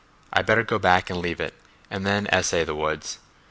I'd 0.33 0.47
better 0.47 0.63
go 0.63 0.79
back 0.79 1.11
and 1.11 1.19
leave 1.19 1.39
it 1.39 1.53
and 1.91 2.07
then 2.07 2.25
essay 2.31 2.63
the 2.63 2.73
woods. 2.73 3.19